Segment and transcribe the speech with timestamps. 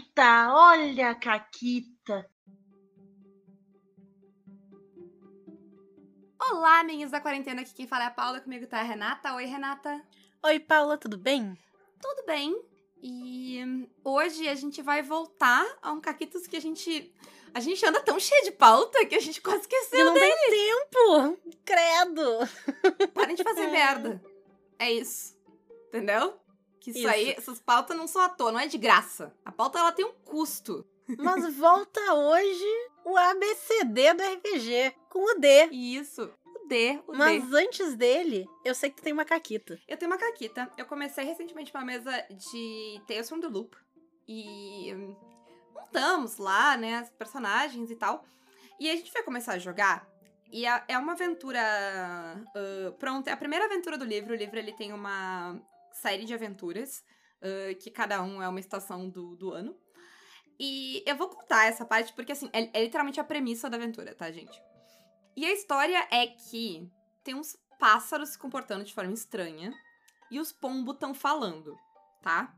[0.00, 2.26] Caquita, olha a Caquita.
[6.40, 9.34] Olá, amiguinhos da quarentena, aqui quem fala é a Paula, comigo tá a Renata.
[9.34, 10.02] Oi, Renata.
[10.42, 11.56] Oi, Paula, tudo bem?
[12.00, 12.58] Tudo bem.
[13.02, 13.60] E
[14.02, 17.14] hoje a gente vai voltar a um Caquitos que a gente...
[17.52, 20.32] A gente anda tão cheio de pauta que a gente quase esqueceu não dele.
[20.32, 21.38] tem tempo!
[21.64, 23.08] Credo!
[23.12, 24.22] Parem de fazer merda.
[24.78, 25.36] É isso.
[25.88, 26.39] Entendeu?
[26.80, 27.08] Que isso, Isso.
[27.08, 29.34] aí, essas pautas não são à toa, não é de graça.
[29.44, 30.86] A pauta, ela tem um custo.
[31.18, 35.66] Mas volta hoje o ABCD do RPG, com o D.
[35.66, 37.18] Isso, o D, o D.
[37.18, 39.78] Mas antes dele, eu sei que tu tem uma caquita.
[39.86, 40.70] Eu tenho uma caquita.
[40.78, 43.76] Eu comecei recentemente uma mesa de Tales from the Loop.
[44.26, 44.94] E
[45.74, 48.24] montamos lá, né, os personagens e tal.
[48.78, 50.08] E a gente vai começar a jogar.
[50.50, 51.60] E é uma aventura.
[52.98, 54.32] pronto, é a primeira aventura do livro.
[54.32, 55.60] O livro ele tem uma
[56.00, 57.04] série de aventuras.
[57.42, 59.76] ah, que cada um é uma estação do, do ano.
[60.58, 64.14] E eu vou contar essa parte porque, assim, é, é literalmente a premissa da aventura,
[64.14, 64.60] tá, gente?
[65.34, 66.86] E a história é que
[67.24, 69.72] tem uns pássaros se comportando de forma estranha
[70.30, 71.78] e os pombos estão falando,
[72.22, 72.54] tá?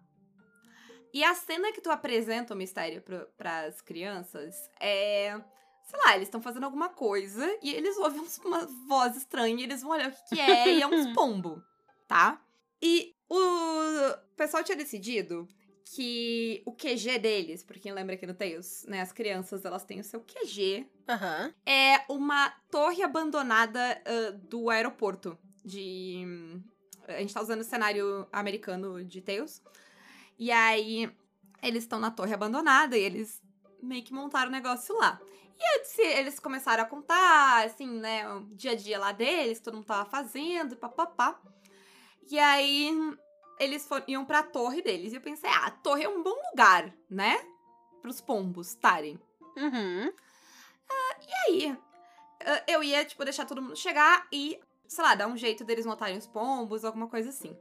[1.14, 3.02] E a cena que tu apresenta o mistério
[3.36, 5.40] para as crianças é.
[5.84, 9.82] Sei lá, eles estão fazendo alguma coisa e eles ouvem uma voz estranha e eles
[9.82, 11.62] vão olhar o que, que é e é uns pombo,
[12.08, 12.40] tá?
[12.80, 15.48] E o pessoal tinha decidido
[15.84, 19.00] que o QG deles, por quem lembra aqui no Tales, né?
[19.00, 21.52] As crianças elas têm o seu QG Aham.
[21.66, 26.24] é uma torre abandonada ah, do aeroporto de.
[27.08, 29.62] A gente tá usando o cenário americano de Tales.
[30.38, 31.10] E aí,
[31.62, 33.40] eles estão na torre abandonada e eles
[33.82, 35.20] meio que montaram o negócio lá.
[35.58, 39.60] E aí, se eles começaram a contar, assim, né, o dia a dia lá deles,
[39.60, 41.40] todo mundo tava fazendo, papapá.
[42.30, 42.90] E aí,
[43.58, 45.12] eles for- iam pra torre deles.
[45.12, 47.36] E eu pensei, ah, a torre é um bom lugar, né?
[48.00, 49.18] Pros pombos estarem.
[49.56, 50.12] Uhum.
[51.48, 51.76] aí,
[52.40, 54.58] eh, eu ia, tipo, deixar todo mundo chegar e,
[54.88, 57.56] sei lá, dar um jeito deles notarem os pombos, alguma coisa assim.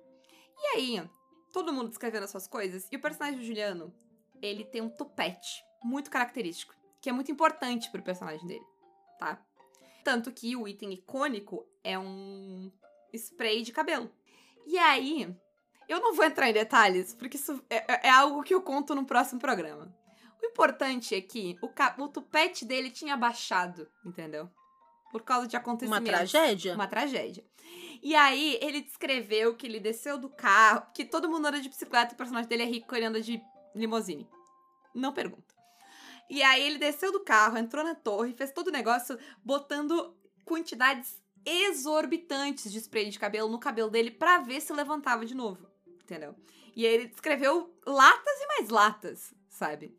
[0.57, 1.09] E aí,
[1.51, 3.93] todo mundo descrevendo as suas coisas, e o personagem do Juliano,
[4.41, 8.65] ele tem um topete muito característico, que é muito importante pro personagem dele,
[9.19, 9.43] tá?
[10.03, 12.71] Tanto que o item icônico é um
[13.13, 14.09] spray de cabelo.
[14.65, 15.33] E aí,
[15.89, 18.95] eu não vou entrar em detalhes, porque isso é, é- é algo que eu conto
[18.95, 19.93] no próximo programa.
[20.41, 21.69] O importante é que o,
[22.03, 24.49] o tupete dele tinha baixado, entendeu?
[25.11, 26.07] Por causa de Uma acontecimentos.
[26.31, 26.73] tragédia?
[26.73, 27.45] Uma tragédia.
[28.01, 32.13] E aí, ele descreveu que ele desceu do carro, que todo mundo anda de bicicleta
[32.13, 33.39] o personagem dele é rico e ele anda de
[33.75, 34.27] limousine.
[34.95, 35.53] Não pergunta.
[36.29, 41.20] E aí, ele desceu do carro, entrou na torre, fez todo o negócio, botando quantidades
[41.45, 45.67] exorbitantes de spray de cabelo no cabelo dele pra ver se levantava de novo.
[46.03, 46.35] Entendeu?
[46.75, 49.95] E aí, ele descreveu latas e mais latas, sabe?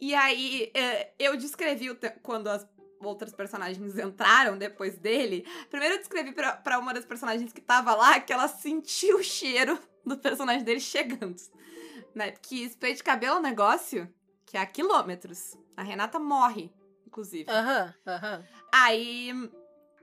[0.00, 1.88] E aí, eh, eu descrevi
[2.22, 2.66] quando as
[3.00, 5.46] outras personagens entraram depois dele.
[5.70, 9.22] Primeiro eu descrevi pra, pra uma das personagens que tava lá que ela sentiu o
[9.22, 11.36] cheiro do personagem dele chegando.
[12.14, 12.32] Né?
[12.32, 14.12] Porque spray de cabelo é um negócio
[14.46, 15.56] que é a quilômetros.
[15.76, 16.72] A Renata morre,
[17.06, 17.50] inclusive.
[17.50, 18.44] Aham, aham.
[18.72, 19.32] Aí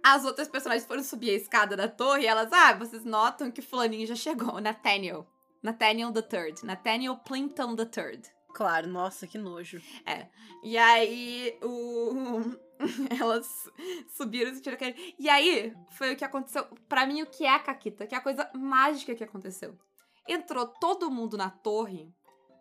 [0.05, 3.59] as outras personagens foram subir a escada da torre e elas, ah, vocês notam que
[3.59, 5.25] fulaninho já chegou, Nathaniel.
[5.63, 6.63] Nathaniel the Third.
[6.63, 8.31] Nathaniel Plimpton the Third.
[8.53, 9.81] Claro, nossa, que nojo.
[10.63, 12.39] E aí, o...
[13.19, 13.47] elas
[14.15, 15.15] subiram e sentiram aquele...
[15.17, 16.65] E aí, foi o que aconteceu.
[16.87, 18.05] Pra mim, o que é a Caquita?
[18.05, 19.75] Que é a coisa mágica que aconteceu.
[20.27, 22.13] Entrou todo mundo na torre.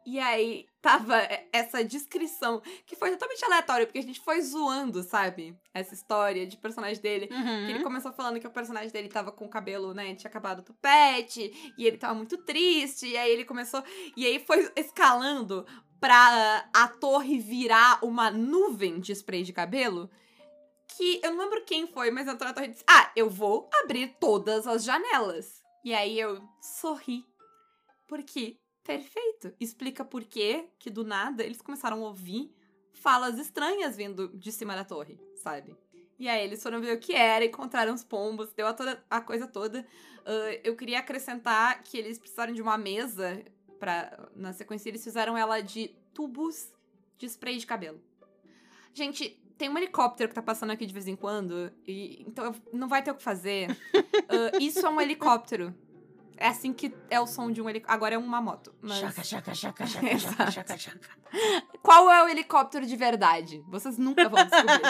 [0.06, 1.16] E aí, tava
[1.50, 5.58] essa descrição, que foi totalmente aleatório, porque a gente foi zoando, sabe?
[5.72, 7.26] Essa história de personagem dele.
[7.26, 7.82] Que ele Uhum.
[7.84, 10.14] começou falando que o personagem dele tava com o cabelo, né?
[10.14, 11.72] Tinha acabado o tupete.
[11.78, 13.06] E ele tava muito triste.
[13.06, 13.82] E aí ele começou.
[14.14, 15.66] E aí foi escalando
[15.98, 20.10] pra a torre virar uma nuvem de spray de cabelo.
[20.98, 23.70] Que eu não lembro quem foi, mas entrou na torre e disse: Ah, eu vou
[23.82, 25.62] abrir todas as janelas.
[25.82, 27.24] E aí eu sorri.
[28.06, 29.52] Porque, perfeito.
[29.58, 32.54] Explica por quê que do nada eles começaram a ouvir
[32.92, 35.76] falas estranhas vindo de cima da torre, sabe?
[36.18, 39.20] E aí eles foram ver o que era, encontraram os pombos, deu a, toda, a
[39.20, 39.84] coisa toda.
[40.24, 43.44] Ah, eu queria acrescentar que eles precisaram de uma mesa
[43.78, 46.72] para na sequência eles fizeram ela de tubos
[47.18, 48.00] de spray de cabelo.
[48.92, 52.88] Gente, tem um helicóptero que tá passando aqui de vez em quando, e então não
[52.88, 53.68] vai ter o que fazer.
[54.26, 55.74] Ah, isso é um helicóptero.
[56.36, 57.94] É assim que é o som de um helicóptero.
[57.94, 58.74] Agora é uma moto.
[58.80, 58.98] Mas...
[58.98, 61.10] Chaca, chaca, chaca, chaca, chaca, chaca, chaca.
[61.82, 63.64] Qual é o helicóptero de verdade?
[63.68, 64.82] Vocês nunca vão descobrir.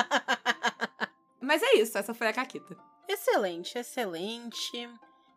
[1.40, 2.76] Mas é isso, essa foi a Caquita.
[3.06, 4.90] Excelente, excelente.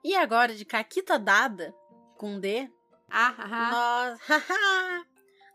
[0.04, 1.76] E agora, de caquita dada,
[2.18, 2.72] com D,
[3.10, 3.72] Ah, ah, ah.
[3.72, 5.06] nós, haha,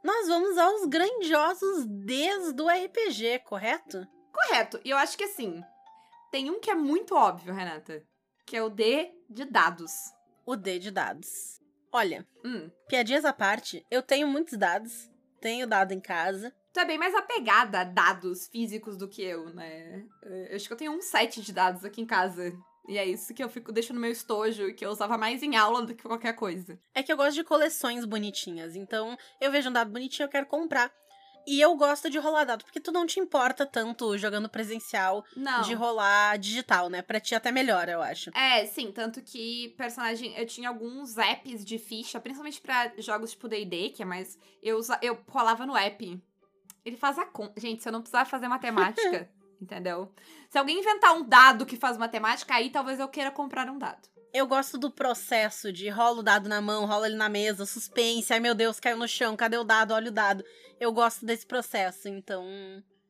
[0.04, 4.06] nós vamos os grandiosos Ds do RPG, correto?
[4.32, 4.80] Correto.
[4.84, 5.62] E eu acho que assim,
[6.30, 8.02] tem um que é muito óbvio, Renata,
[8.44, 9.92] que é o D de dados.
[10.44, 11.60] O D de dados.
[11.92, 12.70] Olha, Hum.
[12.88, 15.10] piadinhas à parte, eu tenho muitos dados.
[15.40, 16.54] Tenho dado em casa.
[16.72, 20.04] Tu é bem mais apegada a dados físicos do que eu, né?
[20.48, 22.52] Eu acho que eu tenho um set de dados aqui em casa.
[22.88, 25.42] E é isso que eu fico deixo no meu estojo e que eu usava mais
[25.42, 26.78] em aula do que qualquer coisa.
[26.94, 30.46] É que eu gosto de coleções bonitinhas, então eu vejo um dado bonitinho, eu quero
[30.46, 30.92] comprar.
[31.46, 35.62] E eu gosto de rolar dado, porque tu não te importa tanto jogando presencial Não.
[35.62, 37.02] de rolar digital, né?
[37.02, 38.30] Pra ti até melhor, eu acho.
[38.36, 40.34] É, sim, tanto que personagem.
[40.36, 44.38] Eu tinha alguns apps de ficha, principalmente pra jogos tipo DD, que é mais.
[44.62, 46.22] Eu, usa, eu rolava no app.
[46.84, 47.60] Ele faz a conta.
[47.60, 49.28] Gente, se eu não precisar fazer matemática,
[49.60, 50.12] entendeu?
[50.48, 54.11] Se alguém inventar um dado que faz matemática, aí talvez eu queira comprar um dado.
[54.32, 58.32] Eu gosto do processo de rola o dado na mão, rola ele na mesa, suspense,
[58.32, 59.92] ai meu Deus, caiu no chão, cadê o dado?
[59.92, 60.42] Olha o dado.
[60.80, 62.46] Eu gosto desse processo, então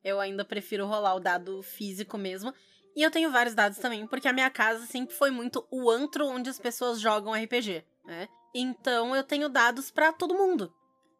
[0.02, 2.52] eu ainda prefiro rolar o dado físico mesmo.
[2.96, 6.26] E eu tenho vários dados também, porque a minha casa sempre foi muito o antro
[6.26, 8.28] onde as pessoas jogam RPG, né?
[8.52, 10.74] Então eu tenho dados pra todo mundo.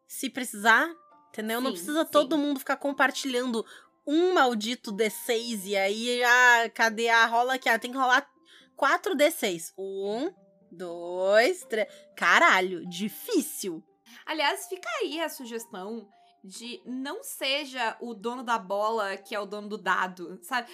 [0.05, 0.87] Se precisar,
[1.29, 1.61] entendeu?
[1.61, 2.11] Não Sim, precisa sim.
[2.11, 3.65] todo mundo ficar compartilhando
[4.05, 7.69] um maldito D6 e aí, ah, cadê a rola aqui?
[7.69, 8.29] Ah, tem que rolar
[8.77, 9.73] 4D6.
[9.77, 10.31] Um,
[10.71, 11.87] dois, três.
[12.15, 13.83] Caralho, difícil.
[14.25, 16.07] Aliás, fica aí a sugestão
[16.43, 20.69] de não seja o dono da bola que é o dono do dado, sabe?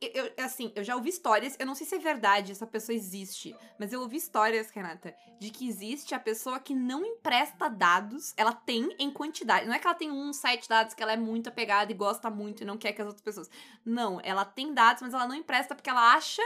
[0.00, 3.56] Eu, assim, eu já ouvi histórias, eu não sei se é verdade, essa pessoa existe,
[3.78, 8.52] mas eu ouvi histórias, Renata, de que existe a pessoa que não empresta dados, ela
[8.52, 9.66] tem em quantidade.
[9.66, 12.28] Não é que ela tem um, sete dados que ela é muito apegada e gosta
[12.28, 13.50] muito e não quer que as outras pessoas.
[13.84, 16.42] Não, ela tem dados, mas ela não empresta porque ela acha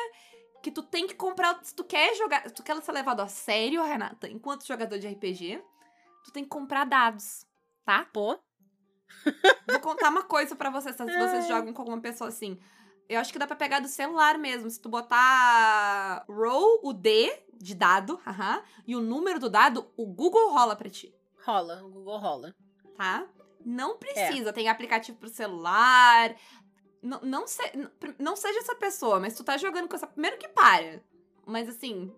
[0.63, 1.59] que tu tem que comprar.
[1.63, 2.49] Se tu quer jogar.
[2.49, 5.63] Se tu quer ser levado a sério, Renata, enquanto jogador de RPG,
[6.25, 7.47] tu tem que comprar dados,
[7.85, 8.07] tá?
[8.13, 8.39] Pô,
[9.69, 12.59] Vou contar uma coisa pra vocês, se vocês jogam com alguma pessoa assim.
[13.09, 14.71] Eu acho que dá pra pegar do celular mesmo.
[14.71, 20.07] Se tu botar roll, o D de dado, haha, e o número do dado, o
[20.07, 22.55] Google rola pra ti, rola, o Google rola.
[22.97, 23.27] tá?
[23.65, 26.35] Não precisa, tem aplicativo pro celular.
[27.03, 27.63] Não, não, se,
[28.19, 30.07] não seja essa pessoa, mas tu tá jogando com essa.
[30.07, 31.03] Primeiro que para.
[31.45, 32.13] Mas assim,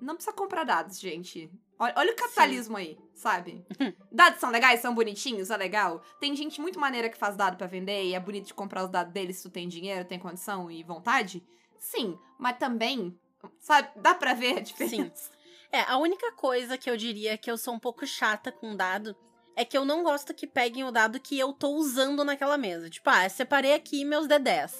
[0.00, 1.50] não precisa comprar dados, gente.
[1.78, 3.64] Olha, olha o capitalismo aí, sabe?
[4.10, 6.02] dados são legais, são bonitinhos, é legal.
[6.18, 8.90] Tem gente muito maneira que faz dado pra vender e é bonito de comprar os
[8.90, 11.42] dados deles se tu tem dinheiro, tem condição e vontade.
[11.78, 13.18] Sim, mas também,
[13.58, 15.30] sabe, dá pra ver a diferença.
[15.72, 19.16] É, a única coisa que eu diria que eu sou um pouco chata com dado
[19.60, 22.88] é que eu não gosto que peguem o dado que eu tô usando naquela mesa.
[22.88, 24.72] Tipo, ah, separei aqui meus D10.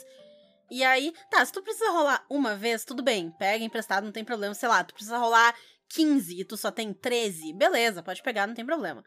[0.71, 4.25] E aí, tá, se tu precisa rolar uma vez, tudo bem, pega emprestado, não tem
[4.25, 5.55] problema, sei lá, tu precisa rolar
[5.91, 9.05] 15 e tu só tem 13, beleza, pode pegar, não tem problema.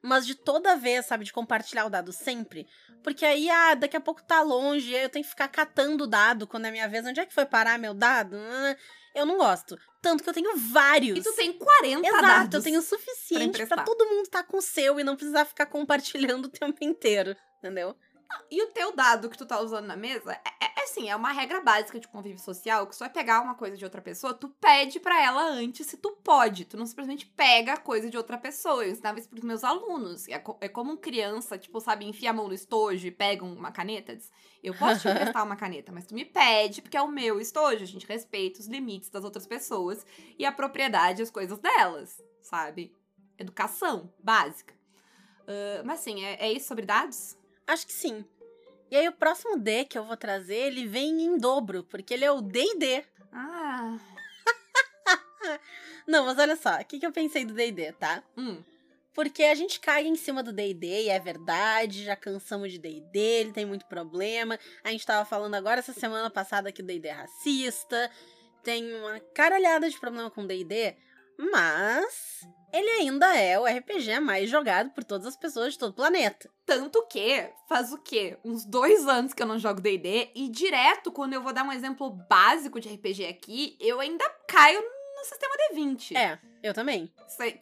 [0.00, 2.68] Mas de toda vez, sabe, de compartilhar o dado sempre.
[3.02, 6.46] Porque aí, ah, daqui a pouco tá longe, eu tenho que ficar catando o dado
[6.46, 7.04] quando é minha vez.
[7.04, 8.36] Onde é que foi parar meu dado?
[9.16, 9.78] Eu não gosto.
[10.02, 11.18] Tanto que eu tenho vários.
[11.18, 12.54] E tu tem 40 Exato, dados.
[12.54, 15.64] eu tenho o suficiente pra todo mundo estar com o seu e não precisar ficar
[15.66, 17.96] compartilhando o tempo inteiro, entendeu?
[18.50, 21.16] E o teu dado que tu tá usando na mesa, é, é- é assim, é
[21.16, 24.32] uma regra básica de convívio social, que tu vai pegar uma coisa de outra pessoa,
[24.34, 26.64] tu pede pra ela antes se tu pode.
[26.64, 28.84] Tu não simplesmente pega a coisa de outra pessoa.
[28.84, 30.28] Eu ensinava isso pros meus alunos.
[30.28, 33.72] É, co- é como criança, tipo, sabe, enfia a mão no estojo e pega uma
[33.72, 34.14] caneta.
[34.16, 34.30] Diz,
[34.62, 37.82] eu posso te emprestar uma caneta, mas tu me pede porque é o meu estojo.
[37.82, 40.06] A gente respeita os limites das outras pessoas
[40.38, 42.94] e a propriedade as coisas delas, sabe?
[43.38, 44.74] Educação básica.
[45.48, 47.36] Ah, mas assim, é, é isso sobre dados?
[47.66, 48.24] Acho que sim.
[48.90, 52.24] E aí o próximo D que eu vou trazer, ele vem em dobro, porque ele
[52.24, 53.04] é o D&D.
[53.32, 53.98] Ah.
[56.06, 58.22] Não, mas olha só, o que, que eu pensei do D&D, tá?
[58.36, 58.62] Hum.
[59.12, 63.18] Porque a gente cai em cima do D&D e é verdade, já cansamos de D&D,
[63.18, 64.58] ele tem muito problema.
[64.84, 68.10] A gente tava falando agora essa semana passada que o D&D é racista,
[68.62, 70.94] tem uma caralhada de problema com o D&D,
[71.38, 75.94] mas ele ainda é o RPG mais jogado por todas as pessoas de todo o
[75.94, 76.50] planeta.
[76.64, 78.38] Tanto que faz o quê?
[78.44, 81.72] Uns dois anos que eu não jogo DD e direto, quando eu vou dar um
[81.72, 86.16] exemplo básico de RPG aqui, eu ainda caio no sistema D20.
[86.16, 87.12] É, eu também.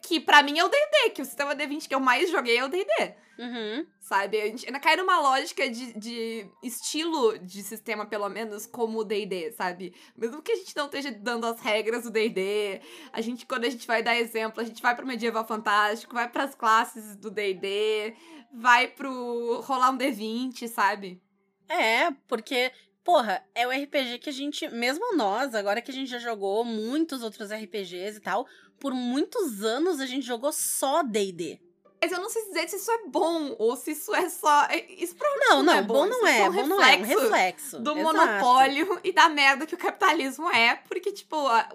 [0.01, 2.65] Que pra mim é o DD, que o sistema D20 que eu mais joguei é
[2.65, 3.15] o DD.
[3.37, 3.85] Uhum.
[3.99, 4.41] Sabe?
[4.41, 9.03] A gente ainda cai numa lógica de, de estilo de sistema, pelo menos, como o
[9.03, 9.93] D&D, sabe?
[10.15, 13.69] Mesmo que a gente não esteja dando as regras do D&D, a gente, quando a
[13.69, 18.15] gente vai dar exemplo, a gente vai pro medieval fantástico, vai pras classes do D&D,
[18.53, 21.21] vai pro rolar um D20, sabe?
[21.67, 22.71] É, porque,
[23.03, 26.63] porra, é o RPG que a gente, mesmo nós, agora que a gente já jogou
[26.63, 28.45] muitos outros RPGs e tal,
[28.79, 31.64] por muitos anos a gente jogou só D&D.
[32.05, 34.67] Mas eu não sei dizer se isso é bom ou se isso é só.
[34.89, 37.01] Isso provavelmente Não, não, não, é bom não é, Isso bom um não é, um
[37.03, 38.03] reflexo do Exato.
[38.17, 41.35] monopólio e da merda que o capitalismo é, porque, tipo.
[41.47, 41.67] a-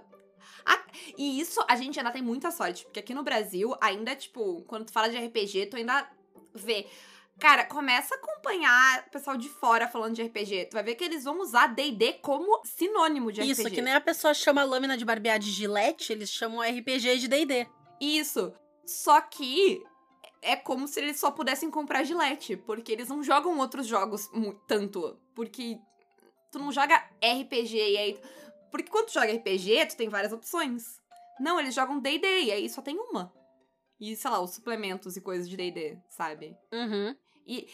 [0.65, 0.83] a-
[1.19, 4.85] e isso a gente ainda tem muita sorte, porque aqui no Brasil, ainda, tipo, quando
[4.85, 6.09] tu fala de RPG, tu ainda
[6.55, 6.87] vê.
[7.41, 10.67] Cara, começa a acompanhar o pessoal de fora falando de RPG.
[10.67, 13.75] Tu vai ver que eles vão usar DD como sinônimo de Isso, RPG.
[13.77, 17.27] que nem a pessoa chama a lâmina de barbear de gilete, eles chamam RPG de
[17.29, 17.67] D&D.
[18.01, 18.53] Isso.
[18.85, 19.83] Só que
[20.42, 24.28] é como se eles só pudessem comprar Gillette, porque eles não jogam outros jogos
[24.66, 25.18] tanto.
[25.35, 25.78] Porque
[26.50, 28.20] tu não joga RPG e aí.
[28.70, 31.00] Porque quando tu joga RPG, tu tem várias opções.
[31.38, 33.32] Não, eles jogam DD e aí só tem uma.
[33.99, 36.56] E, sei lá, os suplementos e coisas de DD, sabe?
[36.73, 37.14] Uhum.
[37.47, 37.68] E,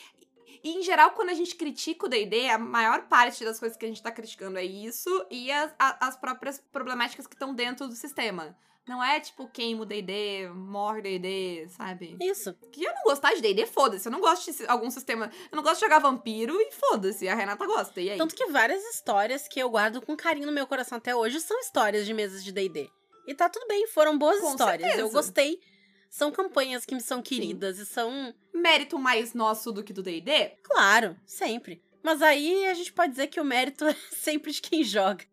[0.64, 3.88] em geral, quando a gente critica o D&D, a maior parte das coisas que a
[3.88, 7.94] gente tá criticando é isso e as, a- as próprias problemáticas que estão dentro do
[7.94, 8.56] sistema.
[8.88, 12.16] Não é, tipo, queima o D&D, morre o D&D, sabe?
[12.20, 12.54] Isso.
[12.70, 14.06] Que eu não gostar de D&D, foda-se.
[14.06, 15.30] Eu não gosto de algum sistema...
[15.50, 17.28] Eu não gosto de jogar vampiro e foda-se.
[17.28, 18.18] A Renata gosta, e aí?
[18.18, 21.58] Tanto que várias histórias que eu guardo com carinho no meu coração até hoje são
[21.58, 22.88] histórias de mesas de D&D.
[23.26, 24.88] E tá tudo bem, foram boas Com histórias.
[24.90, 25.12] Eu certeza.
[25.12, 25.60] gostei.
[26.08, 30.56] São campanhas que me são queridas e são, Mérito mais nosso do que do D&D?
[30.62, 31.82] claro, sempre.
[32.04, 35.24] Mas aí a gente pode dizer que o mérito é sempre de quem joga.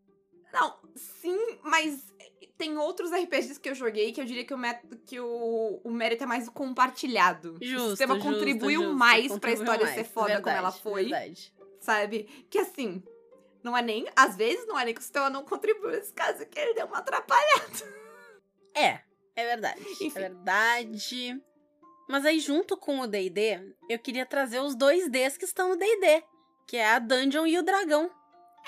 [0.51, 2.11] Não, sim, mas
[2.57, 5.91] tem outros RPGs que eu joguei que eu diria que o, método, que o, o
[5.91, 7.57] mérito é mais compartilhado.
[7.61, 9.95] Justo, o sistema justo, contribuiu justo, mais pra contribuiu história mais.
[9.95, 11.53] ser foda como ela Verdade, foi, Verdade.
[11.79, 12.23] sabe?
[12.49, 13.03] Que assim,
[13.63, 14.05] não é nem.
[14.15, 16.85] Às vezes não é nem que o sistema não contribuiu nesse caso, que ele deu
[16.85, 18.03] uma atrapalhada.
[18.75, 19.01] É,
[19.35, 19.81] é verdade.
[19.81, 20.07] Enfim.
[20.07, 21.41] É verdade.
[22.07, 25.77] Mas aí, junto com o D&D, eu queria trazer os dois Ds que estão no
[25.77, 26.23] D&D.
[26.67, 28.09] Que é a Dungeon e o Dragão.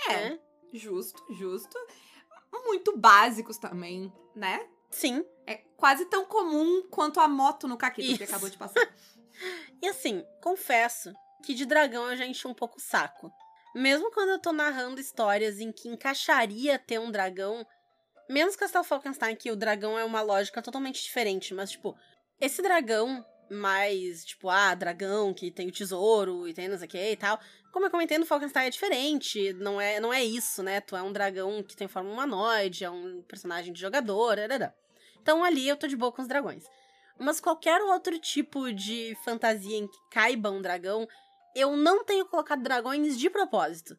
[0.09, 0.39] É, né?
[0.73, 1.77] justo, justo.
[2.63, 4.67] Muito básicos também, né?
[4.89, 5.25] Sim.
[5.45, 8.31] É quase tão comum quanto a moto no Caquito que Isso.
[8.31, 8.81] acabou de passar.
[9.81, 11.11] E assim, confesso
[11.43, 13.29] que de dragão eu já enchi um pouco o saco.
[13.75, 17.67] Mesmo quando eu tô narrando histórias em que encaixaria ter um dragão,
[18.29, 21.93] menos Castle Falkenstein, que o dragão é uma lógica totalmente diferente, mas tipo,
[22.39, 26.89] esse dragão mais, tipo, ah, dragão que tem o tesouro e tem não sei o
[26.89, 27.39] que e tal.
[27.71, 30.79] Como eu comentei no Falkenstein é diferente, não é, não é isso, né?
[30.81, 34.71] Tu é um dragão que tem forma humanoide, é um personagem de jogador, etc.
[35.21, 36.63] Então ali eu tô de boa com os dragões.
[37.19, 41.07] Mas qualquer outro tipo de fantasia em que caiba um dragão,
[41.55, 43.97] eu não tenho colocado dragões de propósito.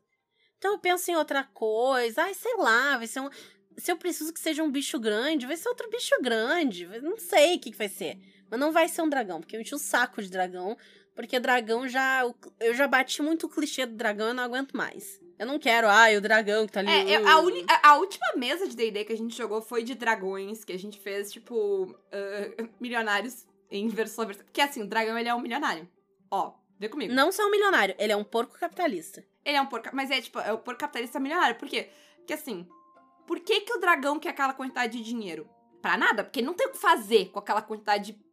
[0.59, 3.31] Então eu penso em outra coisa, ai, sei lá, vai ser um.
[3.77, 6.87] Se eu preciso que seja um bicho grande, vai ser outro bicho grande.
[7.03, 8.19] Não sei o que, que vai ser.
[8.51, 10.77] Mas não vai ser um dragão, porque eu enchi o saco de dragão.
[11.15, 12.23] Porque dragão já.
[12.61, 15.19] Eu já bati muito o clichê do dragão eu não aguento mais.
[15.39, 16.91] Eu não quero, ai, o dragão que tá ali.
[16.91, 19.83] É, é, a, uni- a- a última mesa de D&D que a gente jogou foi
[19.83, 24.27] de dragões, que a gente fez, tipo, ah, milionários em versão...
[24.27, 25.87] Porque, assim, o dragão, ele é um milionário.
[26.31, 27.13] Ó, vê comigo.
[27.13, 29.23] Não só um milionário, ele é um porco capitalista.
[29.45, 29.91] Ele é um porco...
[29.93, 31.57] Mas é, tipo, é o porco capitalista milionário.
[31.57, 31.91] Por quê?
[32.19, 32.67] Porque, assim,
[33.27, 35.49] por que que o dragão quer aquela quantidade de dinheiro?
[35.83, 38.26] Pra nada, porque ele não tem o que fazer com aquela quantidade de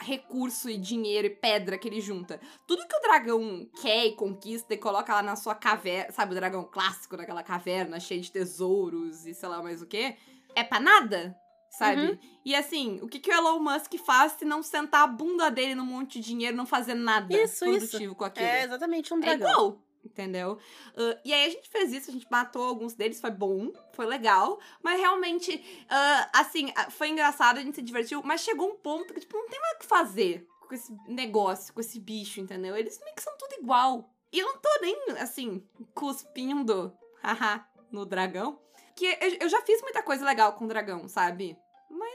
[0.00, 2.40] recurso e dinheiro e pedra que ele junta.
[2.66, 6.34] Tudo que o dragão quer e conquista e coloca lá na sua caverna, sabe, o
[6.34, 10.16] dragão clássico naquela caverna cheia de tesouros e sei lá mais o que,
[10.54, 11.36] é pra nada,
[11.70, 12.02] sabe?
[12.02, 12.18] Uhum.
[12.44, 15.74] E assim, o que, que o Elon Musk faz se não sentar a bunda dele
[15.74, 18.14] num monte de dinheiro e não fazer nada Isso, produtivo isso.
[18.14, 18.46] com aquilo?
[18.46, 19.50] É exatamente um É dragão.
[19.50, 20.58] igual, entendeu?
[20.96, 24.06] Ah, e aí a gente fez isso, a gente matou alguns deles, foi bom, foi
[24.06, 24.60] legal.
[24.82, 29.20] Mas realmente, ah, assim, foi engraçado, a gente se divertiu, mas chegou um ponto que,
[29.20, 32.76] tipo, não tem mais o que fazer com esse negócio, com esse bicho, entendeu?
[32.76, 34.08] Eles meio que são tudo igual.
[34.32, 38.60] E eu não tô nem, assim, cuspindo, haha, no dragão.
[38.94, 41.56] Que eu, eu já fiz muita coisa legal com o dragão, sabe?
[41.90, 42.14] Mas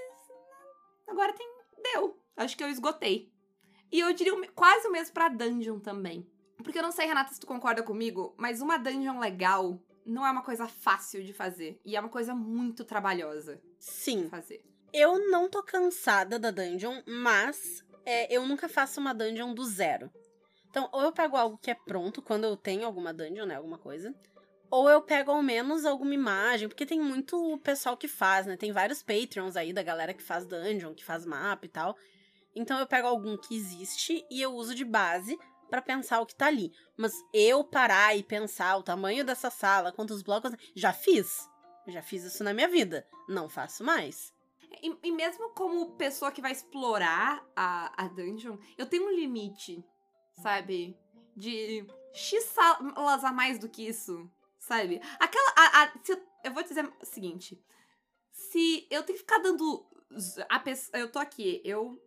[1.07, 1.45] agora tem.
[1.93, 2.17] Deu.
[2.37, 3.31] Acho que eu esgotei.
[3.91, 6.27] E eu diria quase o mesmo pra dungeon também.
[6.63, 10.31] Porque eu não sei, Renata, se tu concorda comigo, mas uma dungeon legal não é
[10.31, 11.79] uma coisa fácil de fazer.
[11.83, 14.29] E é uma coisa muito trabalhosa de Sim.
[14.29, 14.63] fazer.
[14.93, 20.09] Eu não tô cansada da dungeon, mas é, eu nunca faço uma dungeon do zero.
[20.69, 23.55] Então, ou eu pego algo que é pronto, quando eu tenho alguma dungeon, né?
[23.55, 24.13] Alguma coisa.
[24.69, 28.57] Ou eu pego ao menos alguma imagem, porque tem muito pessoal que faz, né?
[28.57, 31.95] Tem vários Patreons aí da galera que faz dungeon, que faz mapa e tal.
[32.55, 35.37] Então eu pego algum que existe e eu uso de base
[35.75, 36.71] pra pensar o que tá ali.
[36.97, 40.51] Mas eu parar e pensar o tamanho dessa sala, quantos blocos.
[40.75, 41.49] Já fiz.
[41.87, 43.07] Já fiz isso na minha vida.
[43.27, 44.33] Não faço mais.
[44.81, 49.83] E, e mesmo como pessoa que vai explorar a, a dungeon, eu tenho um limite,
[50.41, 50.97] sabe?
[51.35, 54.29] De X salas a mais do que isso,
[54.59, 55.01] sabe?
[55.19, 55.49] Aquela.
[55.55, 57.61] a- a- eu, eu vou dizer o seguinte:
[58.31, 59.85] se eu tenho que ficar dando.
[60.49, 62.01] A pessoa, eu tô aqui, eu.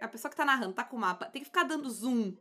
[0.00, 2.34] a pessoa que tá narrando, tá com o mapa, tem que ficar dando zoom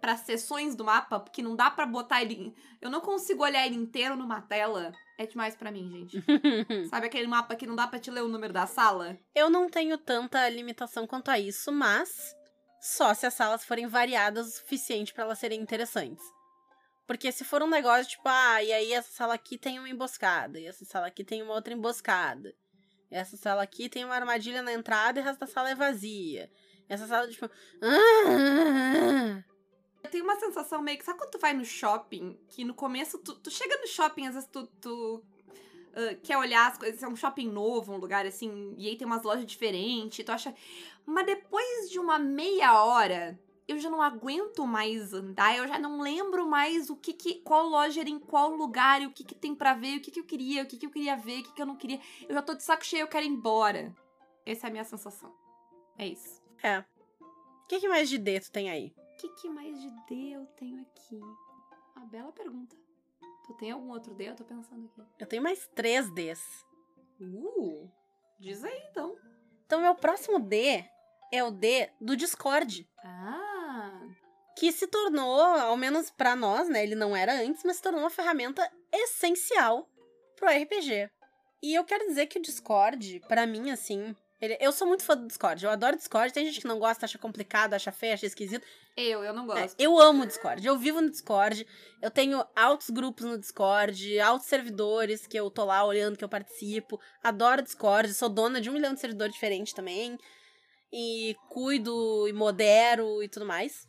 [0.00, 2.54] para seções do mapa, porque não dá para botar ele.
[2.80, 4.92] Eu não consigo olhar ele inteiro numa tela.
[5.18, 6.24] É demais para mim, gente.
[6.88, 9.18] Sabe aquele mapa que não dá para te ler o número da sala?
[9.34, 12.34] Eu não tenho tanta limitação quanto a isso, mas
[12.80, 16.24] só se as salas forem variadas o suficiente para elas serem interessantes.
[17.06, 20.58] Porque se for um negócio tipo, ah, e aí essa sala aqui tem uma emboscada,
[20.58, 22.54] e essa sala aqui tem uma outra emboscada.
[23.10, 26.48] Essa sala aqui tem uma armadilha na entrada e o resto da sala é vazia.
[26.88, 27.50] Essa sala, tipo.
[27.82, 29.42] Ah,
[30.02, 31.04] eu tenho uma sensação meio que.
[31.04, 32.38] Sabe quando tu vai no shopping?
[32.48, 34.66] Que no começo tu, tu chega no shopping, às vezes tu.
[34.80, 38.96] tu uh, quer olhar as coisas, é um shopping novo, um lugar assim, e aí
[38.96, 40.54] tem umas lojas diferentes, tu acha.
[41.04, 46.00] Mas depois de uma meia hora, eu já não aguento mais andar, eu já não
[46.00, 49.34] lembro mais o que, que qual loja era em qual lugar, e o que que
[49.34, 51.42] tem para ver, o que que eu queria, o que que eu queria ver, o
[51.44, 52.00] que que eu não queria.
[52.28, 53.94] Eu já tô de saco cheio, eu quero ir embora.
[54.44, 55.32] Essa é a minha sensação.
[55.98, 56.40] É isso.
[56.62, 56.78] É.
[57.20, 58.92] O que, que mais de D tu tem aí?
[59.20, 61.20] Que, que mais de D eu tenho aqui?
[61.94, 62.74] Uma bela pergunta.
[63.46, 64.30] Tu tem algum outro D?
[64.30, 65.02] Eu tô pensando aqui.
[65.18, 66.40] Eu tenho mais três Ds.
[67.20, 67.90] Uh!
[68.38, 69.18] Diz aí, então.
[69.66, 70.84] Então, meu próximo D
[71.30, 72.88] é o D do Discord.
[73.04, 74.08] Ah!
[74.56, 76.82] Que se tornou, ao menos para nós, né?
[76.82, 79.88] Ele não era antes, mas se tornou uma ferramenta essencial
[80.36, 81.10] pro RPG.
[81.62, 85.16] E eu quero dizer que o Discord, para mim, assim, ele, eu sou muito fã
[85.16, 85.62] do Discord.
[85.62, 86.32] Eu adoro Discord.
[86.32, 88.66] Tem gente que não gosta, acha complicado, acha feio, acha esquisito.
[88.96, 89.78] Eu, eu não gosto.
[89.78, 90.66] É, eu amo o Discord.
[90.66, 91.66] Eu vivo no Discord.
[92.00, 96.28] Eu tenho altos grupos no Discord, altos servidores que eu tô lá olhando, que eu
[96.28, 96.98] participo.
[97.22, 98.14] Adoro Discord.
[98.14, 100.18] Sou dona de um milhão de servidores diferentes também.
[100.90, 103.86] E cuido e modero e tudo mais.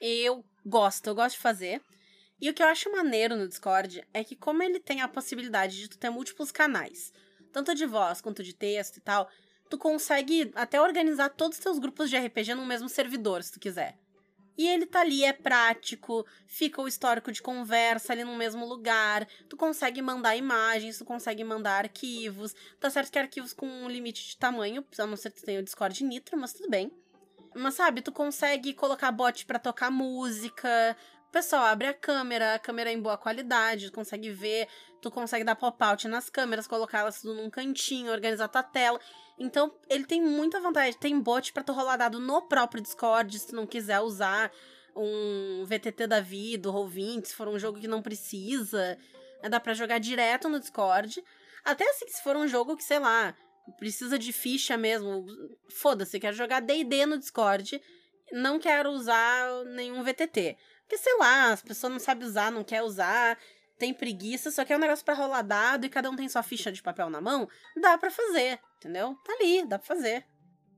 [0.00, 1.80] Eu gosto, eu gosto de fazer.
[2.40, 5.78] E o que eu acho maneiro no Discord é que, como ele tem a possibilidade
[5.78, 7.12] de tu ter múltiplos canais,
[7.52, 9.28] tanto de voz quanto de texto e tal,
[9.72, 13.58] tu consegue até organizar todos os teus grupos de RPG no mesmo servidor, se tu
[13.58, 13.96] quiser.
[14.58, 19.26] E ele tá ali, é prático, fica o histórico de conversa ali no mesmo lugar,
[19.48, 22.54] tu consegue mandar imagens, tu consegue mandar arquivos.
[22.78, 25.60] Tá certo que arquivos com um limite de tamanho, a não ser que tu tenha
[25.60, 26.92] o Discord Nitro, mas tudo bem.
[27.54, 30.94] Mas sabe, tu consegue colocar bot para tocar música,
[31.32, 34.68] pessoal abre a câmera, a câmera é em boa qualidade, tu consegue ver,
[35.00, 39.00] tu consegue dar pop-out nas câmeras, colocar elas tudo num cantinho, organizar tua tela.
[39.42, 40.94] Então, ele tem muita vantagem.
[40.94, 44.52] Tem bot para tu rolar dado no próprio Discord, se tu não quiser usar
[44.94, 48.96] um VTT da vida, ou Roll20, se for um jogo que não precisa.
[49.42, 51.22] Né, dá para jogar direto no Discord.
[51.64, 53.34] Até assim, se for um jogo que, sei lá,
[53.78, 55.26] precisa de ficha mesmo.
[55.70, 57.82] Foda-se, quero jogar DD no Discord.
[58.30, 60.56] Não quero usar nenhum VTT.
[60.82, 63.36] Porque, sei lá, as pessoas não sabem usar, não quer usar
[63.82, 66.44] tem preguiça, só que é um negócio para rolar dado e cada um tem sua
[66.44, 69.16] ficha de papel na mão, dá para fazer, entendeu?
[69.24, 70.24] Tá ali, dá pra fazer.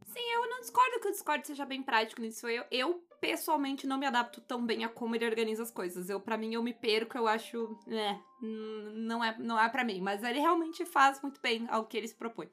[0.06, 2.48] Sim, eu não discordo que o Discord seja bem prático nisso.
[2.48, 6.08] Eu, eu pessoalmente não me adapto tão bem a como ele organiza as coisas.
[6.08, 10.00] Eu, para mim, eu me perco, eu acho, é, não é, não é para mim,
[10.00, 12.48] mas ele realmente faz muito bem ao que ele se propõe.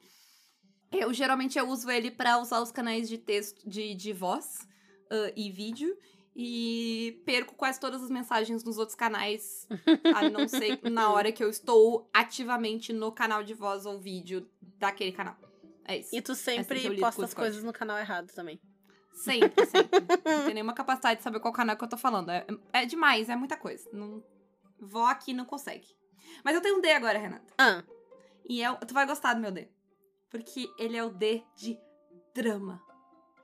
[0.92, 4.68] Eu geralmente eu uso ele para usar os canais de texto, de, de voz
[5.10, 5.96] uh, e vídeo
[6.34, 9.68] e perco quase todas as mensagens nos outros canais,
[10.14, 14.48] a não ser na hora que eu estou ativamente no canal de voz ou vídeo
[14.78, 15.36] daquele canal.
[15.84, 16.14] É isso.
[16.14, 18.60] E tu sempre é posta as coisas no canal errado também.
[19.12, 20.00] Sempre, sempre.
[20.24, 22.30] não tenho nenhuma capacidade de saber qual canal que eu tô falando.
[22.30, 23.88] É, é demais, é muita coisa.
[23.92, 24.22] Não,
[24.80, 25.86] vó aqui não consegue.
[26.42, 27.52] Mas eu tenho um D agora, Renata.
[27.58, 27.82] Ah.
[28.48, 29.68] E é, tu vai gostar do meu D.
[30.30, 31.78] Porque ele é o D de
[32.34, 32.82] drama.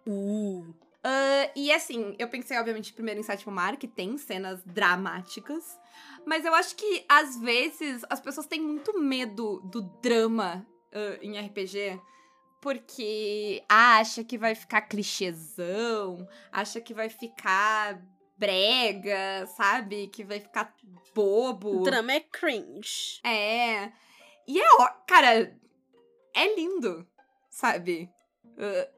[0.07, 0.75] Uh.
[1.09, 5.79] Uh, e assim, eu pensei, obviamente, primeiro em Sétimo Mar, que tem cenas dramáticas.
[6.27, 11.41] Mas eu acho que, às vezes, as pessoas têm muito medo do drama uh, em
[11.41, 11.99] RPG.
[12.61, 18.03] Porque acha que vai ficar clichêzão, acha que vai ficar
[18.37, 20.09] brega, sabe?
[20.09, 20.75] Que vai ficar
[21.15, 21.81] bobo.
[21.81, 23.21] O drama é cringe.
[23.25, 23.93] É.
[24.47, 25.57] E é, ó, cara,
[26.35, 27.07] é lindo,
[27.49, 28.11] sabe?
[28.45, 28.98] Uh,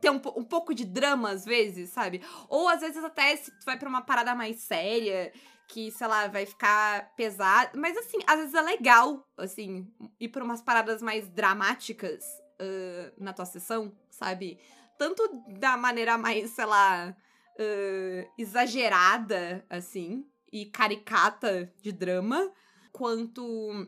[0.00, 2.22] ter um, um pouco de drama às vezes, sabe?
[2.48, 5.32] Ou às vezes até se tu vai pra uma parada mais séria,
[5.70, 7.78] que, sei lá, vai ficar pesado.
[7.78, 9.86] Mas assim, às vezes é legal, assim,
[10.18, 12.24] ir pra umas paradas mais dramáticas
[12.60, 14.58] uh, na tua sessão, sabe?
[14.98, 15.22] Tanto
[15.58, 17.16] da maneira mais, sei lá,
[17.56, 22.52] uh, exagerada, assim, e caricata de drama,
[22.92, 23.86] quanto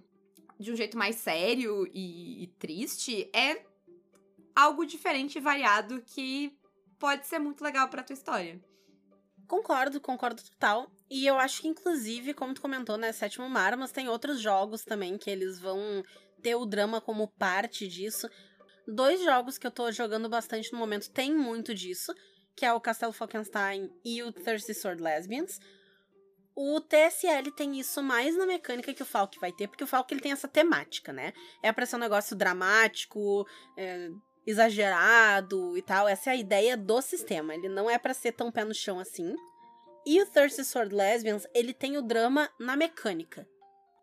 [0.59, 3.67] de um jeito mais sério e, e triste, é
[4.55, 6.57] algo diferente e variado que
[6.99, 8.61] pode ser muito legal pra tua história.
[9.47, 10.91] Concordo, concordo total.
[11.11, 14.85] E eu acho que, inclusive, como tu comentou, né, Sétimo Mar, mas tem outros jogos
[14.85, 16.03] também que eles vão
[16.41, 18.29] ter o drama como parte disso.
[18.87, 22.15] Dois jogos que eu tô jogando bastante no momento tem muito disso,
[22.57, 25.61] que é o Castelo Falkenstein e o Thirsty Sword Lesbians.
[26.55, 30.13] O TSL tem isso mais na mecânica que o Falk vai ter, porque o Falk
[30.13, 31.33] ele tem essa temática, né?
[31.63, 34.11] É pra ser um negócio dramático, é,
[34.47, 36.09] exagerado e tal.
[36.09, 37.55] Essa é a ideia do sistema.
[37.55, 39.35] Ele não é para ser tão pé no chão assim.
[40.05, 43.47] E o Thirsty Sword Lesbians, ele tem o drama na mecânica.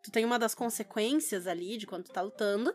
[0.02, 2.73] Tu tem uma das consequências ali de quando tu tá lutando.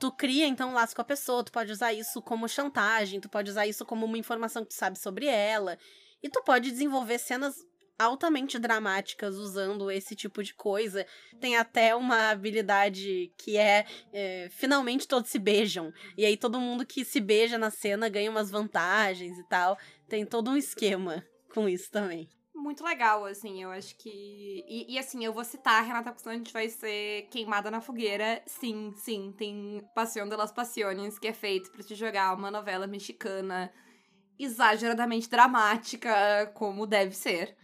[0.00, 1.44] Tu cria, então, laço com a pessoa.
[1.44, 3.20] Tu pode usar isso como chantagem.
[3.20, 5.78] Tu pode usar isso como uma informação que tu sabe sobre ela.
[6.22, 7.56] E tu pode desenvolver cenas
[7.98, 11.06] altamente dramáticas usando esse tipo de coisa.
[11.40, 15.92] Tem até uma habilidade que é, é, finalmente todos se beijam.
[16.16, 19.78] E aí todo mundo que se beija na cena ganha umas vantagens e tal.
[20.08, 22.28] Tem todo um esquema com isso também.
[22.54, 24.08] Muito legal, assim, eu acho que.
[24.68, 28.40] E, e assim, eu vou citar, Renata Costante vai ser queimada na fogueira.
[28.46, 32.86] Sim, sim, tem Passion de las Passiones, que é feito para te jogar uma novela
[32.86, 33.72] mexicana
[34.38, 37.56] exageradamente dramática, como deve ser.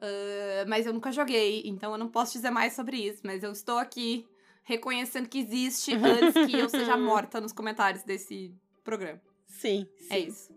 [0.00, 3.20] Uh, mas eu nunca joguei, então eu não posso dizer mais sobre isso.
[3.24, 4.26] Mas eu estou aqui
[4.64, 9.20] reconhecendo que existe antes que eu seja morta nos comentários desse programa.
[9.46, 10.06] Sim, sim.
[10.10, 10.54] É isso.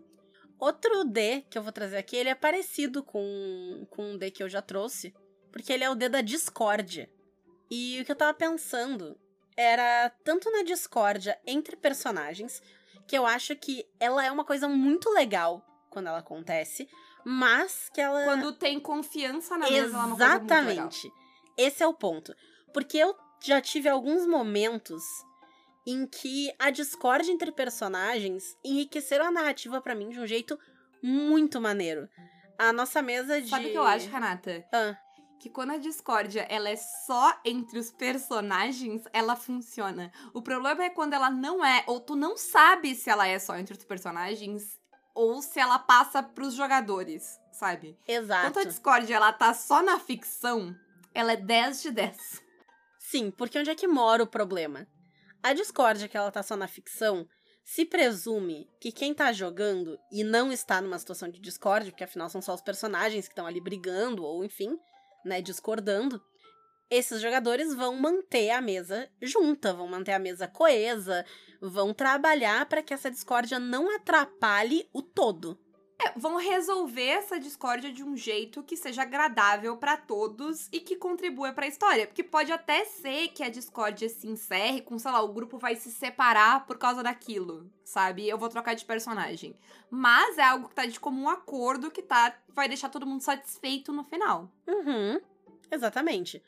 [0.58, 4.42] Outro D que eu vou trazer aqui, ele é parecido com, com um D que
[4.42, 5.12] eu já trouxe,
[5.52, 7.10] porque ele é o D da discórdia.
[7.70, 9.18] E o que eu tava pensando
[9.56, 12.62] era tanto na discórdia entre personagens,
[13.06, 16.88] que eu acho que ela é uma coisa muito legal quando ela acontece,
[17.24, 18.24] mas que ela.
[18.24, 21.12] Quando tem confiança na mesa, ela é uma coisa Exatamente.
[21.56, 22.34] Esse é o ponto.
[22.72, 25.02] Porque eu já tive alguns momentos
[25.86, 30.58] em que a discórdia entre personagens enriqueceram a narrativa para mim de um jeito
[31.02, 32.08] muito maneiro.
[32.58, 33.48] A nossa mesa de.
[33.48, 34.64] Sabe o que eu acho, Renata?
[34.72, 34.96] Ah.
[35.38, 40.10] Que quando a discórdia ela é só entre os personagens, ela funciona.
[40.32, 43.56] O problema é quando ela não é, ou tu não sabe se ela é só
[43.58, 44.80] entre os personagens,
[45.14, 47.98] ou se ela passa pros jogadores, sabe?
[48.06, 48.52] Exato.
[48.52, 50.74] Quando a discórdia ela tá só na ficção,
[51.14, 52.42] ela é 10 de 10.
[52.98, 54.86] Sim, porque onde é que mora o problema?
[55.42, 57.28] A discórdia que ela tá só na ficção
[57.64, 62.28] se presume que quem tá jogando e não está numa situação de discórdia, porque afinal
[62.28, 64.78] são só os personagens que estão ali brigando ou enfim,
[65.24, 66.20] né, discordando,
[66.94, 71.24] esses jogadores vão manter a mesa junta, vão manter a mesa coesa,
[71.60, 75.58] vão trabalhar para que essa discórdia não atrapalhe o todo.
[76.02, 80.96] É, vão resolver essa discórdia de um jeito que seja agradável para todos e que
[80.96, 82.06] contribua para a história.
[82.06, 85.76] Porque pode até ser que a discórdia se encerre com, sei lá, o grupo vai
[85.76, 88.28] se separar por causa daquilo, sabe?
[88.28, 89.56] Eu vou trocar de personagem.
[89.88, 93.92] Mas é algo que tá de comum acordo que tá vai deixar todo mundo satisfeito
[93.92, 94.50] no final.
[94.66, 95.20] Uhum.
[95.70, 96.42] Exatamente.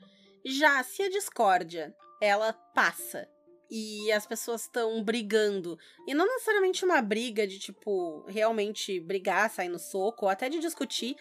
[0.48, 3.28] Já se a discórdia ela passa
[3.68, 5.76] e as pessoas estão brigando.
[6.06, 10.60] E não necessariamente uma briga de, tipo, realmente brigar, sair no soco, ou até de
[10.60, 11.16] discutir,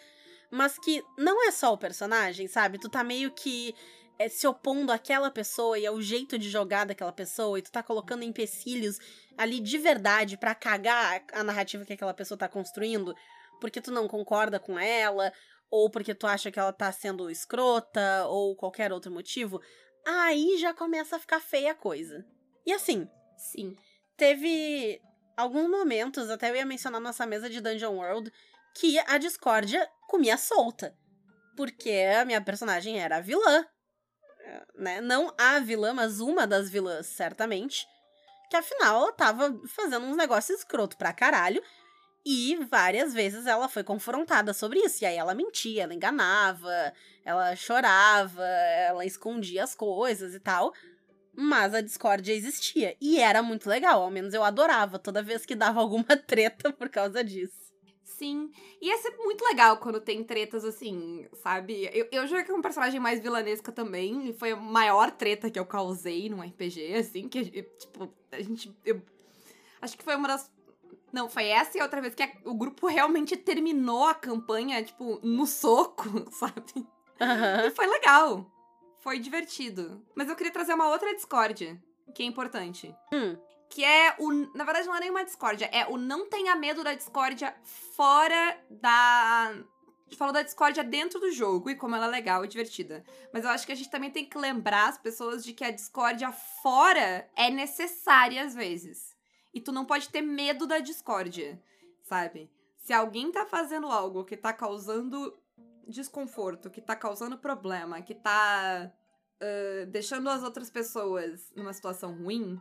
[0.52, 2.78] mas que não é só o personagem, sabe?
[2.78, 3.74] Tu tá meio que
[4.20, 7.82] é, se opondo àquela pessoa e ao jeito de jogar daquela pessoa, e tu tá
[7.82, 9.00] colocando empecilhos
[9.36, 13.16] ali de verdade para cagar a narrativa que aquela pessoa tá construindo,
[13.60, 15.34] porque tu não concorda com ela,
[15.70, 19.62] ou porque tu acha que ela tá sendo escrota, ou qualquer outro motivo,
[20.06, 22.26] aí já começa a ficar feia a coisa.
[22.66, 23.76] E assim, sim,
[24.18, 25.02] teve
[25.36, 28.32] alguns momentos, até eu ia mencionar nossa mesa de Dungeon World,
[28.76, 30.96] que a discórdia comia solta.
[31.56, 33.66] Porque a minha personagem era a vilã.
[34.76, 35.02] Né?
[35.02, 37.88] Não a vilã, mas uma das vilãs, certamente.
[38.50, 41.64] Que afinal ela tava fazendo uns negócios escroto pra caralho.
[42.26, 45.04] E várias vezes ela foi confrontada sobre isso.
[45.04, 46.92] E aí ela mentia, ela enganava,
[47.24, 50.74] ela chorava, ela escondia as coisas e tal.
[51.38, 52.96] Mas a discórdia existia.
[53.00, 54.02] E era muito legal.
[54.02, 57.66] Ao menos eu adorava toda vez que dava alguma treta por causa disso.
[58.18, 58.50] Sim.
[58.82, 61.90] E é sempre muito legal quando tem tretas assim, sabe?
[61.92, 64.30] Eu, eu joguei com um personagem mais vilanesca também.
[64.30, 67.28] E foi a maior treta que eu causei num RPG, assim.
[67.28, 68.74] Que, tipo, a gente.
[68.86, 69.02] Eu,
[69.82, 70.52] acho que foi uma das.
[71.16, 75.20] Não, foi essa e outra vez que a, o grupo realmente terminou a campanha, tipo,
[75.24, 76.76] no soco, sabe?
[76.76, 77.68] Uhum.
[77.68, 78.52] E foi legal
[79.06, 80.04] foi divertido.
[80.16, 81.80] Mas eu queria trazer uma outra discórdia,
[82.16, 82.94] que é importante.
[83.14, 83.38] Hum.
[83.70, 84.32] Que é o.
[84.58, 89.52] Na verdade, não é nenhuma discórdia, é o não tenha medo da discórdia fora da.
[89.52, 93.04] A gente falou da discórdia dentro do jogo e como ela é legal e divertida.
[93.32, 95.72] Mas eu acho que a gente também tem que lembrar as pessoas de que a
[95.72, 99.15] discórdia fora é necessária às vezes.
[99.56, 101.58] E tu não pode ter medo da discórdia,
[102.04, 102.52] sabe?
[102.76, 105.34] Se alguém tá fazendo algo que tá causando
[105.88, 108.92] desconforto, que tá causando problema, que tá
[109.42, 112.60] uh, deixando as outras pessoas numa situação ruim,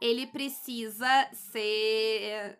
[0.00, 2.58] ele precisa ser.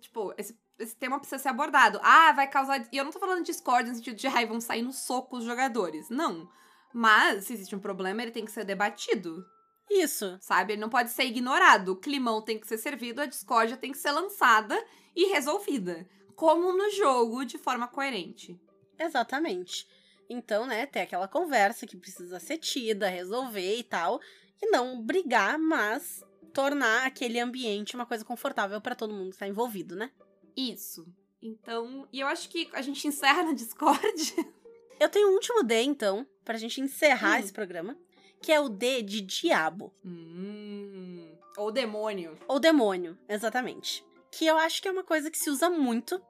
[0.00, 1.98] Tipo, esse, esse tema precisa ser abordado.
[2.02, 2.86] Ah, vai causar.
[2.92, 5.36] E eu não tô falando de discórdia no sentido de, ai, vão sair no soco
[5.36, 6.08] os jogadores.
[6.10, 6.48] Não.
[6.92, 9.44] Mas, se existe um problema, ele tem que ser debatido.
[9.90, 10.38] Isso.
[10.40, 10.74] Sabe?
[10.74, 11.92] Ele não pode ser ignorado.
[11.92, 14.80] O climão tem que ser servido, a discórdia tem que ser lançada
[15.14, 16.08] e resolvida.
[16.36, 18.58] Como no jogo, de forma coerente.
[18.98, 19.86] Exatamente.
[20.28, 24.20] Então, né, ter aquela conversa que precisa ser tida, resolver e tal.
[24.62, 26.22] E não brigar, mas
[26.52, 30.10] tornar aquele ambiente uma coisa confortável para todo mundo que tá envolvido, né?
[30.56, 31.06] Isso.
[31.42, 34.36] Então, e eu acho que a gente encerra na Discord.
[35.00, 37.40] Eu tenho um último D, então, pra gente encerrar Hum.
[37.40, 37.96] esse programa,
[38.40, 39.92] que é o D de diabo.
[40.04, 41.30] Hum.
[41.56, 42.38] Ou demônio.
[42.48, 44.04] Ou demônio, exatamente.
[44.30, 46.20] Que eu acho que é uma coisa que se usa muito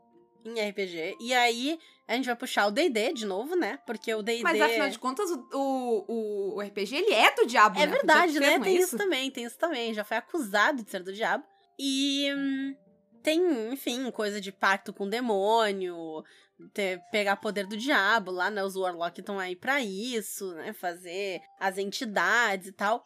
[0.45, 1.17] em RPG.
[1.21, 3.79] E aí, a gente vai puxar o D&D de novo, né?
[3.87, 4.43] Porque o D&D...
[4.43, 7.93] Mas afinal de contas, o, o, o RPG, ele é do diabo, É né?
[7.93, 8.59] verdade, Porque né?
[8.59, 9.95] Tem isso também, tem isso também.
[9.95, 11.45] Já foi acusado de ser do diabo.
[11.79, 12.75] E hum,
[13.23, 16.25] tem, enfim, coisa de pacto com o demônio,
[16.69, 18.63] ter- pegar poder do diabo lá, né?
[18.63, 20.73] Os Warlock estão aí pra isso, né?
[20.73, 23.05] Fazer as entidades e tal.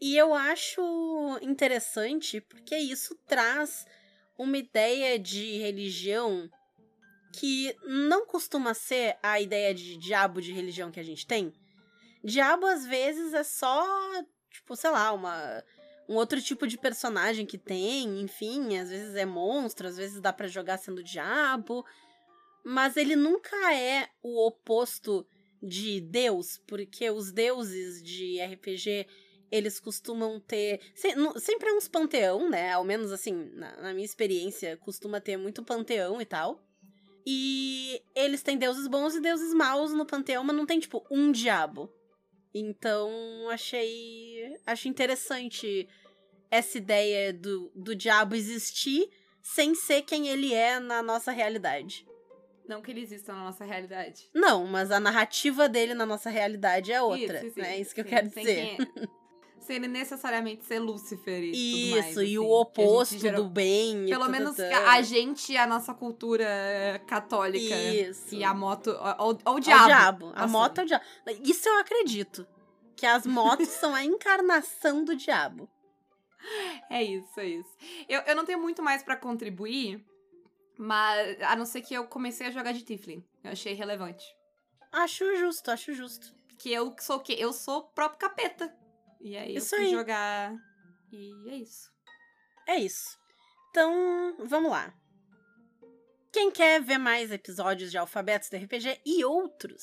[0.00, 0.80] E eu acho
[1.40, 3.86] interessante porque isso traz
[4.38, 6.48] uma ideia de religião
[7.32, 11.52] que não costuma ser a ideia de diabo de religião que a gente tem.
[12.22, 13.84] Diabo, às vezes, é só,
[14.50, 15.62] tipo, sei lá, uma,
[16.08, 20.32] um outro tipo de personagem que tem, enfim, às vezes é monstro, às vezes dá
[20.32, 21.84] pra jogar sendo diabo,
[22.68, 25.24] mas ele nunca é o oposto
[25.62, 29.06] de Deus, porque os deuses de RPG,
[29.52, 30.80] eles costumam ter,
[31.36, 35.62] sempre é uns panteão, né, ao menos assim, na, na minha experiência, costuma ter muito
[35.62, 36.60] panteão e tal,
[37.24, 41.30] e eles têm deuses bons e deuses maus no panteão, mas não tem, tipo, um
[41.30, 41.92] diabo.
[42.54, 43.10] Então,
[43.50, 44.56] achei.
[44.64, 45.88] Acho interessante
[46.48, 49.10] essa ideia do, do diabo existir
[49.42, 52.05] sem ser quem ele é na nossa realidade.
[52.68, 54.28] Não que ele exista na nossa realidade.
[54.34, 57.44] Não, mas a narrativa dele na nossa realidade é outra.
[57.44, 57.78] Isso, sim, né?
[57.78, 58.76] Isso que eu sim, quero sem dizer.
[59.66, 62.10] Sem ele necessariamente ser Lúcifer e tudo mais.
[62.10, 64.06] Isso, e assim, o a oposto geral- do bem.
[64.06, 64.72] Pelo menos tanto.
[64.72, 66.46] a gente e a nossa cultura
[67.08, 67.74] católica.
[67.74, 68.32] Isso.
[68.32, 68.96] E a moto.
[69.18, 69.86] Ou, ou o diabo.
[69.86, 70.32] diabo.
[70.36, 70.52] A assim.
[70.52, 71.04] moto é o diabo.
[71.42, 72.46] Isso eu acredito.
[72.94, 75.68] Que as motos são a encarnação do diabo.
[76.88, 77.76] É isso, é isso.
[78.08, 80.00] Eu, eu não tenho muito mais pra contribuir,
[80.78, 83.24] mas a não ser que eu comecei a jogar de Tiflin.
[83.42, 84.24] Eu achei relevante.
[84.92, 86.34] Acho justo, acho justo.
[86.58, 87.36] Que eu sou o quê?
[87.38, 88.74] Eu sou o próprio capeta.
[89.20, 89.92] E aí Isso eu fui aí.
[89.92, 90.54] jogar.
[91.12, 91.90] E é isso.
[92.66, 93.18] É isso.
[93.70, 94.92] Então, vamos lá.
[96.32, 99.82] Quem quer ver mais episódios de Alfabetos do RPG e outros,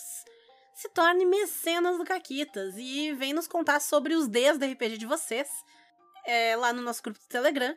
[0.76, 5.06] se torne mecenas do Caquitas e vem nos contar sobre os Ds do RPG de
[5.06, 5.50] vocês
[6.26, 7.76] é, lá no nosso grupo do Telegram.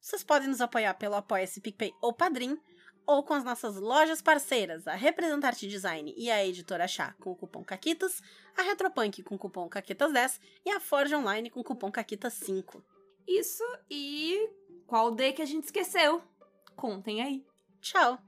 [0.00, 2.58] Vocês podem nos apoiar pelo Apoia-se PicPay ou Padrim,
[3.06, 7.36] ou com as nossas lojas parceiras, a Representarte Design e a Editora Chá com o
[7.36, 8.20] cupom CAQUITAS,
[8.56, 12.82] a Retropunk com o cupom CAQUITAS10 e a Forge Online com o cupom CAQUITAS5.
[13.26, 14.50] Isso e.
[14.86, 16.22] Qual D que a gente esqueceu?
[16.76, 17.46] Contem aí.
[17.80, 18.27] Tchau!